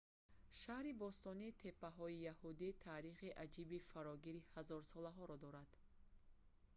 шаҳри 0.61 0.91
бостонии 1.03 1.57
теппаҳои 1.63 2.23
яҳудӣ 2.33 2.69
таърихи 2.85 3.35
аҷиби 3.45 3.83
фарогири 3.91 4.45
ҳазорсолаҳоро 4.55 5.35
дорад 5.45 5.69